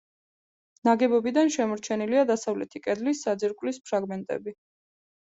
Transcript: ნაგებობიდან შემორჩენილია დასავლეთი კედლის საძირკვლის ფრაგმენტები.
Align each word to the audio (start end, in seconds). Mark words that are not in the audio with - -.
ნაგებობიდან 0.87 1.51
შემორჩენილია 1.55 2.23
დასავლეთი 2.29 2.81
კედლის 2.87 3.21
საძირკვლის 3.27 3.79
ფრაგმენტები. 3.91 4.57